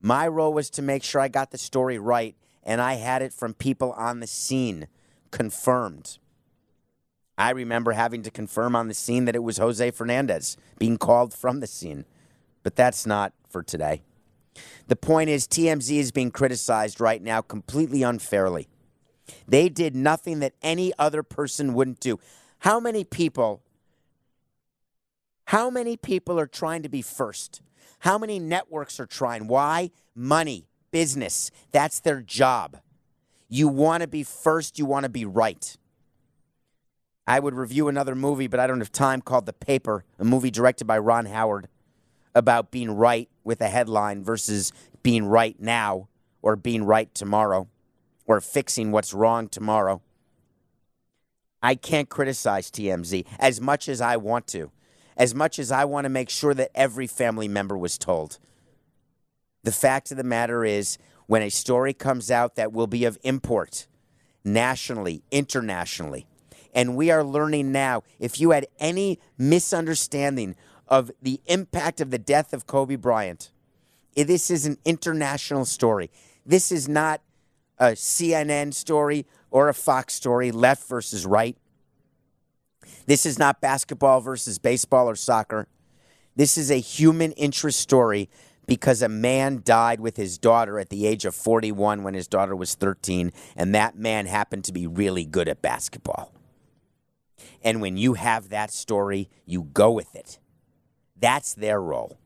[0.00, 3.32] My role was to make sure I got the story right, and I had it
[3.32, 4.86] from people on the scene
[5.30, 6.18] confirmed.
[7.38, 11.32] I remember having to confirm on the scene that it was Jose Fernandez being called
[11.32, 12.04] from the scene,
[12.64, 14.02] but that's not for today.
[14.88, 18.66] The point is, TMZ is being criticized right now completely unfairly.
[19.46, 22.18] They did nothing that any other person wouldn't do.
[22.60, 23.62] How many people?
[25.44, 27.62] How many people are trying to be first?
[28.00, 29.46] How many networks are trying?
[29.46, 29.90] Why?
[30.14, 31.52] Money, business.
[31.70, 32.78] That's their job.
[33.48, 35.76] You want to be first, you want to be right.
[37.28, 40.50] I would review another movie, but I don't have time, called The Paper, a movie
[40.50, 41.68] directed by Ron Howard
[42.34, 46.08] about being right with a headline versus being right now
[46.40, 47.68] or being right tomorrow
[48.24, 50.00] or fixing what's wrong tomorrow.
[51.62, 54.70] I can't criticize TMZ as much as I want to
[55.18, 58.38] as much as I want to make sure that every family member was told.
[59.64, 63.18] The fact of the matter is, when a story comes out that will be of
[63.24, 63.88] import
[64.44, 66.26] nationally, internationally,
[66.78, 70.54] and we are learning now, if you had any misunderstanding
[70.86, 73.50] of the impact of the death of Kobe Bryant,
[74.16, 76.08] eh, this is an international story.
[76.46, 77.20] This is not
[77.78, 81.56] a CNN story or a Fox story, left versus right.
[83.06, 85.66] This is not basketball versus baseball or soccer.
[86.36, 88.30] This is a human interest story
[88.68, 92.54] because a man died with his daughter at the age of 41 when his daughter
[92.54, 96.37] was 13, and that man happened to be really good at basketball.
[97.62, 100.38] And when you have that story, you go with it.
[101.16, 102.18] That's their role.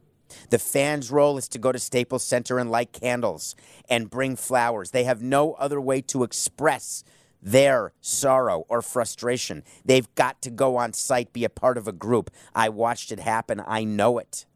[0.51, 3.55] The fans' role is to go to Staples Center and light candles
[3.89, 4.91] and bring flowers.
[4.91, 7.05] They have no other way to express
[7.43, 9.65] their sorrow or frustration.
[9.85, 12.31] They've got to go on site, be a part of a group.
[12.55, 13.63] I watched it happen.
[13.67, 14.47] I know it.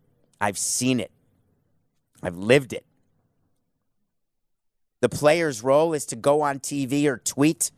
[0.40, 1.10] I've seen it.
[2.22, 2.86] I've lived it.
[5.00, 7.70] The player's role is to go on TV or tweet.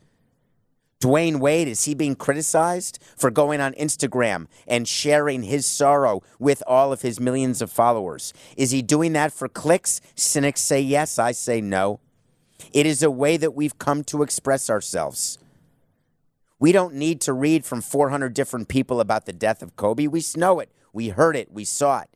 [1.00, 6.60] Dwyane Wade, is he being criticized for going on Instagram and sharing his sorrow with
[6.66, 8.34] all of his millions of followers?
[8.56, 10.00] Is he doing that for clicks?
[10.16, 12.00] Cynics say yes, I say no.
[12.72, 15.38] It is a way that we've come to express ourselves.
[16.58, 20.08] We don't need to read from 400 different people about the death of Kobe.
[20.08, 20.70] We know it.
[20.92, 21.52] We heard it.
[21.52, 22.08] We saw it.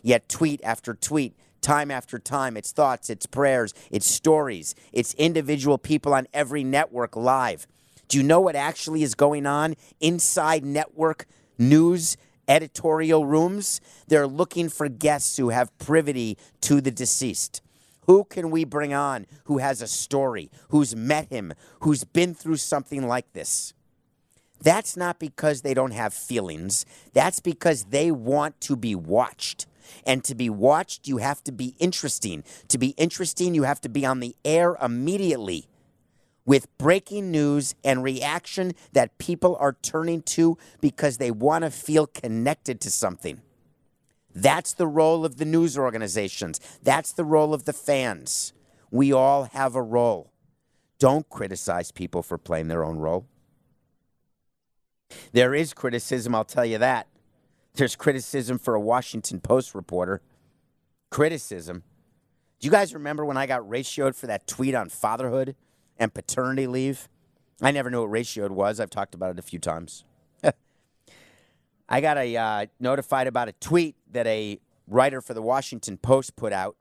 [0.00, 5.76] Yet, tweet after tweet, time after time, it's thoughts, it's prayers, it's stories, it's individual
[5.76, 7.66] people on every network live.
[8.08, 11.26] Do you know what actually is going on inside network
[11.58, 12.16] news
[12.48, 17.60] editorial rooms, they're looking for guests who have privity to the deceased.
[18.06, 22.56] Who can we bring on who has a story, who's met him, who's been through
[22.56, 23.74] something like this?
[24.60, 26.86] That's not because they don't have feelings.
[27.12, 29.66] That's because they want to be watched.
[30.04, 32.42] And to be watched, you have to be interesting.
[32.68, 35.68] To be interesting, you have to be on the air immediately
[36.48, 42.06] with breaking news and reaction that people are turning to because they want to feel
[42.06, 43.42] connected to something.
[44.34, 46.58] That's the role of the news organizations.
[46.82, 48.54] That's the role of the fans.
[48.90, 50.32] We all have a role.
[50.98, 53.26] Don't criticize people for playing their own role.
[55.32, 57.08] There is criticism, I'll tell you that.
[57.74, 60.22] There's criticism for a Washington Post reporter.
[61.10, 61.82] Criticism.
[62.58, 65.54] Do you guys remember when I got ratioed for that tweet on fatherhood
[65.98, 67.08] and paternity leave?
[67.60, 68.78] I never knew what ratio it was.
[68.78, 70.04] I've talked about it a few times.
[71.88, 76.36] I got a uh, notified about a tweet that a writer for the Washington Post
[76.36, 76.76] put out.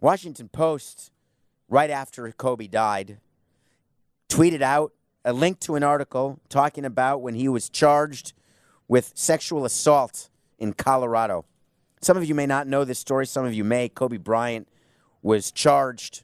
[0.00, 1.12] Washington Post,
[1.68, 3.18] right after Kobe died,
[4.28, 4.92] tweeted out
[5.24, 8.32] a link to an article talking about when he was charged
[8.88, 11.44] with sexual assault in Colorado.
[12.00, 13.88] Some of you may not know this story, some of you may.
[13.88, 14.68] Kobe Bryant
[15.22, 16.22] was charged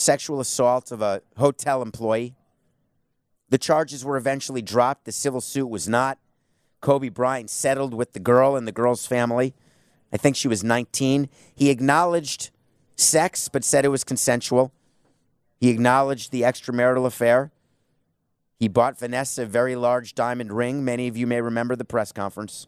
[0.00, 2.34] sexual assault of a hotel employee.
[3.50, 5.04] The charges were eventually dropped.
[5.04, 6.18] The civil suit was not.
[6.80, 9.54] Kobe Bryant settled with the girl and the girl's family.
[10.12, 11.28] I think she was 19.
[11.54, 12.50] He acknowledged
[12.96, 14.72] sex, but said it was consensual.
[15.60, 17.52] He acknowledged the extramarital affair.
[18.58, 20.84] He bought Vanessa a very large diamond ring.
[20.84, 22.66] Many of you may remember the press conference.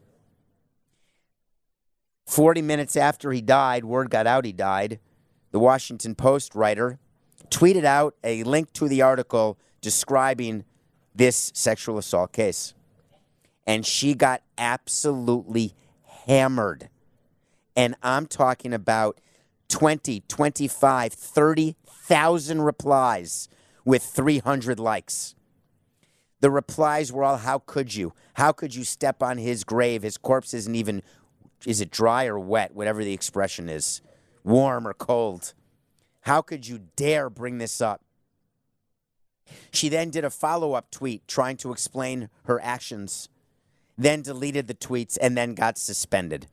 [2.27, 5.01] 40 minutes after he died, word got out he died.
[5.51, 6.99] The Washington Post writer
[7.53, 10.65] tweeted out a link to the article describing
[11.15, 12.75] this sexual assault case
[13.67, 15.75] and she got absolutely
[16.27, 16.89] hammered.
[17.77, 19.21] And I'm talking about
[19.69, 23.49] 20, 25, 30,000 replies
[23.85, 25.35] with 300 likes.
[26.41, 28.13] The replies were all, How could you?
[28.35, 30.03] How could you step on his grave?
[30.03, 31.03] His corpse isn't even,
[31.65, 32.75] is it dry or wet?
[32.75, 34.03] Whatever the expression is,
[34.43, 35.55] warm or cold.
[36.23, 38.03] How could you dare bring this up?
[39.73, 43.29] She then did a follow up tweet trying to explain her actions
[43.97, 46.47] then deleted the tweets, and then got suspended.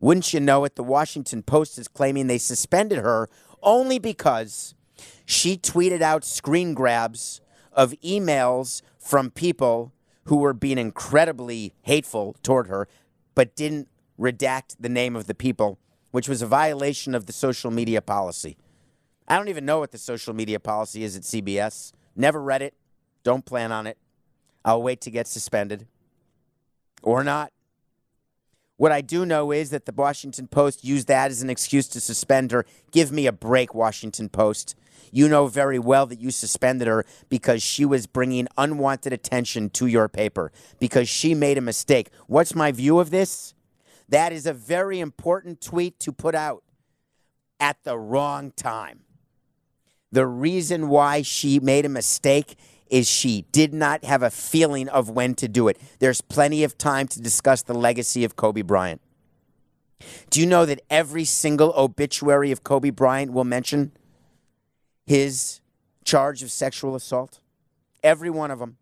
[0.00, 0.74] Wouldn't you know it?
[0.74, 3.28] The Washington Post is claiming they suspended her
[3.62, 4.74] only because
[5.24, 7.40] she tweeted out screen grabs
[7.72, 9.92] of emails from people
[10.24, 12.88] who were being incredibly hateful toward her,
[13.34, 13.88] but didn't
[14.18, 15.78] redact the name of the people,
[16.12, 18.56] which was a violation of the social media policy.
[19.26, 21.92] I don't even know what the social media policy is at CBS.
[22.14, 22.74] Never read it.
[23.24, 23.98] Don't plan on it.
[24.64, 25.86] I'll wait to get suspended
[27.02, 27.52] or not.
[28.76, 32.00] What I do know is that the Washington Post used that as an excuse to
[32.00, 32.66] suspend her.
[32.90, 34.74] Give me a break, Washington Post.
[35.12, 39.86] You know very well that you suspended her because she was bringing unwanted attention to
[39.86, 40.50] your paper,
[40.80, 42.10] because she made a mistake.
[42.26, 43.54] What's my view of this?
[44.12, 46.62] That is a very important tweet to put out
[47.58, 49.00] at the wrong time.
[50.10, 52.56] The reason why she made a mistake
[52.90, 55.80] is she did not have a feeling of when to do it.
[55.98, 59.00] There's plenty of time to discuss the legacy of Kobe Bryant.
[60.28, 63.92] Do you know that every single obituary of Kobe Bryant will mention
[65.06, 65.62] his
[66.04, 67.40] charge of sexual assault?
[68.02, 68.76] Every one of them.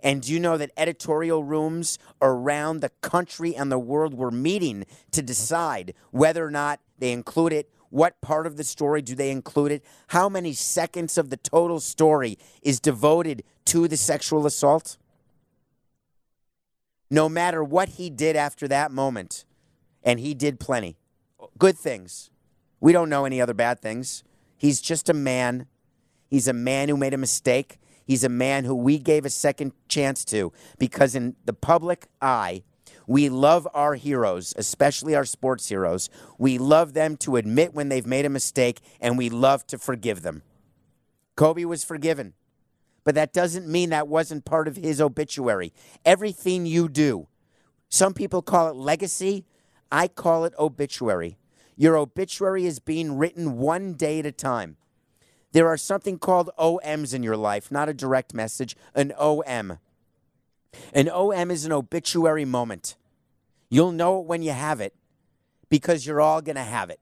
[0.00, 4.84] And do you know that editorial rooms around the country and the world were meeting
[5.12, 5.26] to mm-hmm.
[5.26, 9.72] decide whether or not they include it what part of the story do they include
[9.72, 9.84] it?
[10.08, 14.98] How many seconds of the total story is devoted to the sexual assault?
[17.10, 19.46] No matter what he did after that moment,
[20.02, 20.96] and he did plenty
[21.58, 22.30] good things.
[22.80, 24.22] We don't know any other bad things.
[24.56, 25.66] He's just a man.
[26.28, 27.78] He's a man who made a mistake.
[28.08, 32.62] He's a man who we gave a second chance to because, in the public eye,
[33.06, 36.08] we love our heroes, especially our sports heroes.
[36.38, 40.22] We love them to admit when they've made a mistake, and we love to forgive
[40.22, 40.42] them.
[41.36, 42.32] Kobe was forgiven,
[43.04, 45.74] but that doesn't mean that wasn't part of his obituary.
[46.06, 47.28] Everything you do,
[47.90, 49.44] some people call it legacy,
[49.92, 51.36] I call it obituary.
[51.76, 54.77] Your obituary is being written one day at a time.
[55.52, 59.78] There are something called OMs in your life, not a direct message, an OM.
[60.92, 62.96] An OM is an obituary moment.
[63.70, 64.94] You'll know it when you have it
[65.68, 67.00] because you're all going to have it.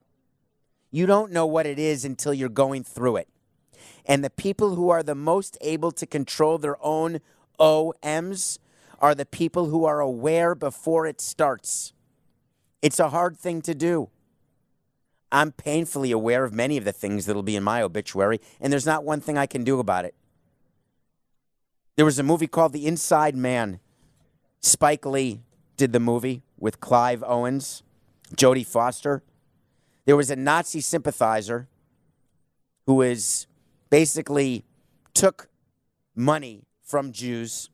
[0.91, 3.27] You don't know what it is until you're going through it.
[4.05, 7.19] And the people who are the most able to control their own
[7.59, 8.59] OMs
[8.99, 11.93] are the people who are aware before it starts.
[12.81, 14.09] It's a hard thing to do.
[15.31, 18.85] I'm painfully aware of many of the things that'll be in my obituary, and there's
[18.85, 20.15] not one thing I can do about it.
[21.95, 23.79] There was a movie called The Inside Man.
[24.61, 25.41] Spike Lee
[25.75, 27.83] did the movie with Clive Owens,
[28.35, 29.23] Jodie Foster.
[30.05, 31.67] There was a Nazi sympathizer
[32.85, 33.47] who is
[33.89, 34.63] basically
[35.13, 35.49] took
[36.15, 37.69] money from Jews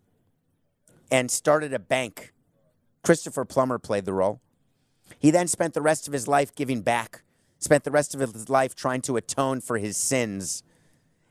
[1.11, 2.33] and started a bank.
[3.03, 4.41] Christopher Plummer played the role.
[5.19, 7.23] He then spent the rest of his life giving back,
[7.63, 10.63] spent the rest of his life trying to atone for his sins,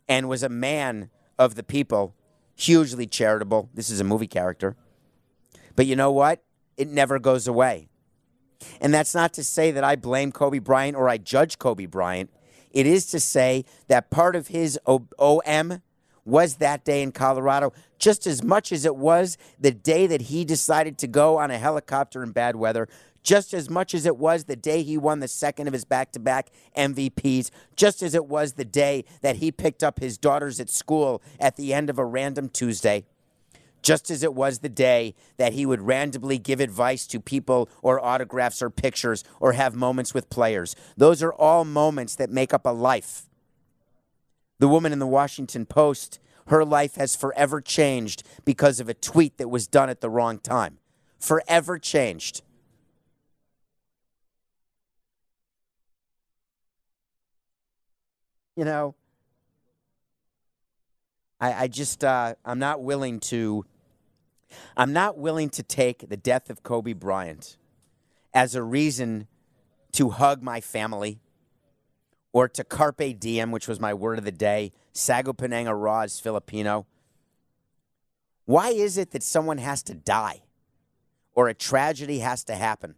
[0.09, 2.14] and was a man of the people,
[2.57, 3.68] hugely charitable.
[3.74, 4.76] This is a movie character.
[5.76, 6.43] But you know what?
[6.76, 7.89] It never goes away.
[8.80, 12.30] And that's not to say that I blame Kobe Bryant or I judge Kobe Bryant.
[12.70, 15.83] It is to say that part of his OM
[16.24, 20.45] was that day in Colorado, just as much as it was the day that he
[20.45, 22.89] decided to go on a helicopter in bad weather,
[23.22, 26.12] just as much as it was the day he won the second of his back
[26.12, 30.60] to back MVPs, just as it was the day that he picked up his daughters
[30.60, 33.04] at school at the end of a random Tuesday
[33.82, 38.02] just as it was the day that he would randomly give advice to people or
[38.02, 40.74] autographs or pictures or have moments with players.
[40.96, 43.28] Those are all moments that make up a life.
[44.58, 49.36] The woman in the Washington Post, her life has forever changed because of a tweet
[49.38, 50.78] that was done at the wrong time.
[51.18, 52.42] Forever changed.
[58.57, 58.94] You know,
[61.40, 63.64] I, I just, uh, I'm not willing to
[64.76, 67.57] I'm not willing to take the death of Kobe Bryant
[68.34, 69.26] as a reason
[69.92, 71.20] to hug my family
[72.32, 74.72] or to carpe diem, which was my word of the day.
[74.94, 76.86] Sagupananga raw is Filipino.
[78.44, 80.42] Why is it that someone has to die
[81.34, 82.96] or a tragedy has to happen?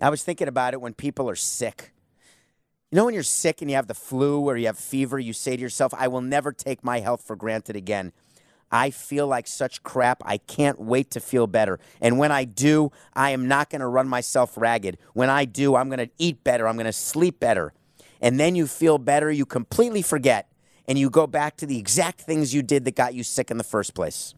[0.00, 1.92] I was thinking about it when people are sick.
[2.90, 5.32] You know, when you're sick and you have the flu or you have fever, you
[5.32, 8.12] say to yourself, I will never take my health for granted again.
[8.70, 10.22] I feel like such crap.
[10.24, 11.80] I can't wait to feel better.
[12.00, 14.98] And when I do, I am not going to run myself ragged.
[15.14, 16.68] When I do, I'm going to eat better.
[16.68, 17.72] I'm going to sleep better.
[18.20, 19.30] And then you feel better.
[19.30, 20.48] You completely forget.
[20.86, 23.58] And you go back to the exact things you did that got you sick in
[23.58, 24.34] the first place.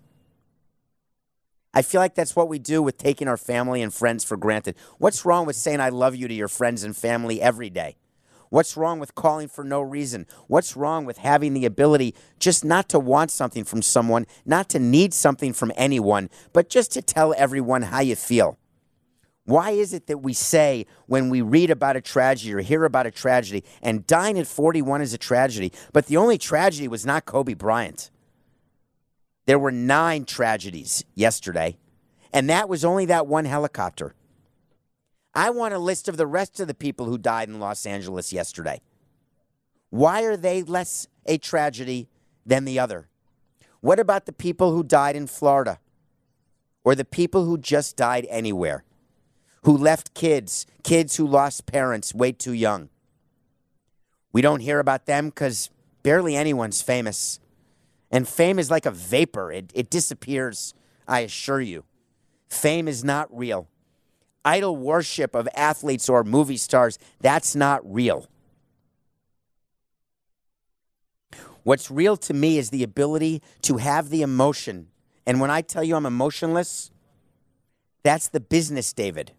[1.75, 4.75] I feel like that's what we do with taking our family and friends for granted.
[4.97, 7.97] What's wrong with saying I love you to your friends and family every day?
[8.51, 10.27] What's wrong with calling for no reason?
[10.47, 14.79] What's wrong with having the ability just not to want something from someone, not to
[14.79, 18.59] need something from anyone, but just to tell everyone how you feel?
[19.45, 23.07] Why is it that we say when we read about a tragedy or hear about
[23.07, 27.25] a tragedy, and dying at 41 is a tragedy, but the only tragedy was not
[27.25, 28.11] Kobe Bryant?
[29.47, 31.79] There were nine tragedies yesterday,
[32.31, 34.15] and that was only that one helicopter.
[35.35, 38.33] I want a list of the rest of the people who died in Los Angeles
[38.33, 38.81] yesterday.
[39.91, 42.09] Why are they less a tragedy
[42.45, 43.09] than the other?
[43.81, 45.79] What about the people who died in Florida?
[46.85, 48.85] Or the people who just died anywhere?
[49.63, 52.89] Who left kids, kids who lost parents way too young?
[54.33, 55.71] We don't hear about them because
[56.03, 57.41] barely anyone's famous.
[58.11, 60.75] And fame is like a vapor, it, it disappears,
[61.07, 61.85] I assure you.
[62.49, 63.69] Fame is not real
[64.45, 68.27] idol worship of athletes or movie stars, that's not real.
[71.63, 74.89] What's real to me is the ability to have the emotion.
[75.27, 76.91] And when I tell you I'm emotionless,
[78.03, 79.33] that's the business, David.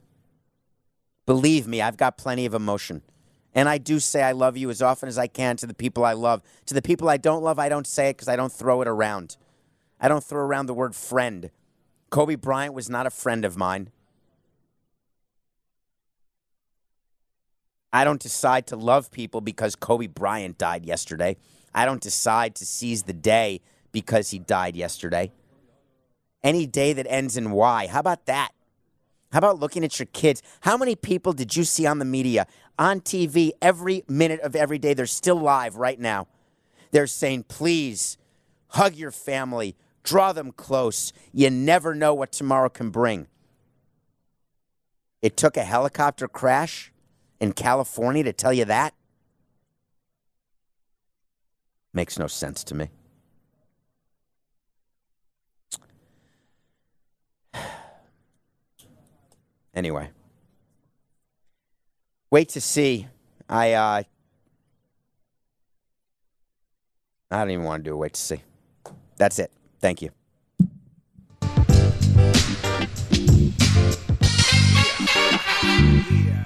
[1.25, 3.01] Believe me, I've got plenty of emotion.
[3.55, 6.05] And I do say I love you as often as I can to the people
[6.05, 6.43] I love.
[6.67, 8.87] To the people I don't love, I don't say it because I don't throw it
[8.87, 9.37] around.
[9.99, 11.49] I don't throw around the word friend.
[12.09, 13.89] Kobe Bryant was not a friend of mine.
[17.91, 21.37] I don't decide to love people because Kobe Bryant died yesterday.
[21.73, 23.61] I don't decide to seize the day
[23.91, 25.31] because he died yesterday.
[26.43, 27.87] Any day that ends in Y.
[27.87, 28.51] How about that?
[29.31, 30.41] How about looking at your kids?
[30.61, 34.79] How many people did you see on the media, on TV, every minute of every
[34.79, 34.93] day?
[34.93, 36.27] They're still live right now.
[36.91, 38.17] They're saying, please
[38.69, 41.13] hug your family, draw them close.
[41.31, 43.27] You never know what tomorrow can bring.
[45.21, 46.91] It took a helicopter crash
[47.39, 48.93] in California to tell you that?
[51.93, 52.89] Makes no sense to me.
[59.75, 60.09] Anyway,
[62.31, 63.07] wait to see.
[63.47, 64.03] I uh,
[67.31, 68.41] I don't even want to do a wait to see.
[69.17, 69.51] That's it.
[69.79, 70.09] Thank you.
[75.61, 76.45] Yeah.